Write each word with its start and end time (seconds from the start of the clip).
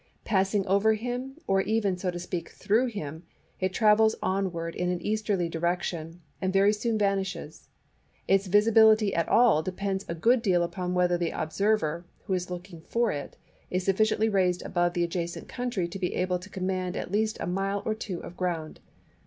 Passing 0.25 0.65
over 0.65 0.95
him, 0.95 1.37
or 1.45 1.61
even, 1.61 1.95
so 1.95 2.09
to 2.09 2.17
speak, 2.17 2.49
through 2.49 2.87
him, 2.87 3.21
it 3.59 3.71
travels 3.71 4.15
onwards 4.23 4.75
in 4.75 4.89
an 4.89 4.99
easterly 4.99 5.47
direction 5.47 6.21
and 6.41 6.51
very 6.51 6.73
soon 6.73 6.97
vanishes. 6.97 7.69
Its 8.27 8.47
visibility 8.47 9.13
at 9.13 9.29
all 9.29 9.61
depends 9.61 10.03
a 10.09 10.15
good 10.15 10.41
deal 10.41 10.63
upon 10.63 10.95
whether 10.95 11.19
the 11.19 11.29
observer, 11.29 12.03
who 12.23 12.33
is 12.33 12.49
looking 12.49 12.81
for 12.81 13.11
it, 13.11 13.37
is 13.69 13.83
sufficiently 13.83 14.27
raised 14.27 14.63
above 14.63 14.95
the 14.95 15.03
adjacent 15.03 15.47
country 15.47 15.87
to 15.87 15.99
be 15.99 16.15
able 16.15 16.39
to 16.39 16.49
command 16.49 16.95
at 16.97 17.11
least 17.11 17.37
a 17.39 17.45
mile 17.45 17.83
or 17.85 17.93
two 17.93 18.21
of 18.23 18.35
ground. 18.35 18.79